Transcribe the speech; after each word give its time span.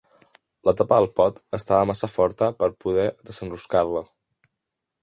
La 0.69 0.73
tapa 0.79 0.97
del 1.03 1.09
pot 1.19 1.37
estava 1.59 1.91
massa 1.91 2.09
forta 2.15 2.51
per 2.65 2.71
poder 2.87 3.07
desenroscar-la. 3.31 4.05